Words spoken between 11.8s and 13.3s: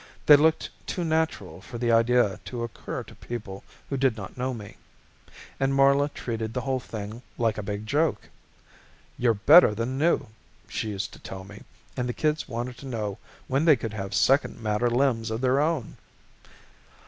and the kids wanted to know